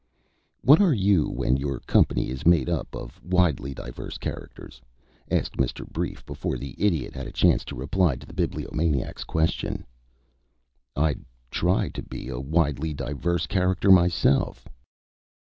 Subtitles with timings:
[0.63, 4.81] "What are you when your company is made up of widely diverse characters?"
[5.29, 5.87] asked Mr.
[5.87, 9.85] Brief before the Idiot had a chance to reply to the Bibliomaniac's question.
[10.95, 11.17] "I
[11.51, 14.67] try to be a widely diverse character myself."